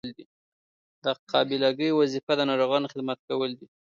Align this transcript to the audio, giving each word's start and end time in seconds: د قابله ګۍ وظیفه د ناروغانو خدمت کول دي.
د 1.03 1.05
قابله 1.31 1.69
ګۍ 1.77 1.89
وظیفه 1.93 2.33
د 2.37 2.41
ناروغانو 2.49 2.91
خدمت 2.93 3.19
کول 3.29 3.51
دي. 3.59 3.67